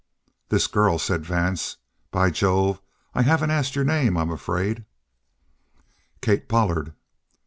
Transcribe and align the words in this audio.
"This 0.49 0.65
girl" 0.65 0.97
said 0.97 1.23
Vance. 1.27 1.77
"By 2.09 2.31
Jove, 2.31 2.81
I 3.13 3.21
haven't 3.21 3.51
asked 3.51 3.75
your 3.75 3.85
name, 3.85 4.17
I'm 4.17 4.31
afraid." 4.31 4.83
"Kate 6.21 6.49
Pollard." 6.49 6.93